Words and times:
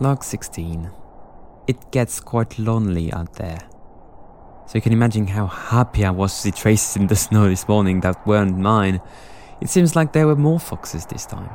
Log 0.00 0.24
16. 0.24 0.90
It 1.68 1.92
gets 1.92 2.18
quite 2.18 2.58
lonely 2.58 3.12
out 3.12 3.34
there. 3.34 3.60
So 4.66 4.74
you 4.74 4.80
can 4.80 4.92
imagine 4.92 5.28
how 5.28 5.46
happy 5.46 6.04
I 6.04 6.10
was 6.10 6.34
to 6.34 6.40
see 6.40 6.50
traces 6.50 6.96
in 6.96 7.06
the 7.06 7.14
snow 7.14 7.48
this 7.48 7.68
morning 7.68 8.00
that 8.00 8.26
weren't 8.26 8.58
mine. 8.58 9.00
It 9.60 9.70
seems 9.70 9.94
like 9.94 10.12
there 10.12 10.26
were 10.26 10.34
more 10.34 10.58
foxes 10.58 11.06
this 11.06 11.26
time. 11.26 11.50